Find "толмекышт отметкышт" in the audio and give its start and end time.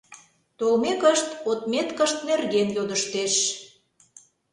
0.59-2.17